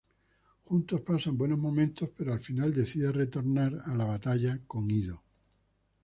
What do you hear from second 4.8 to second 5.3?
Ido.